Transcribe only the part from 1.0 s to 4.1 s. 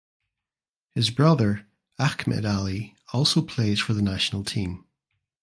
brother Ahmed Ali also plays for the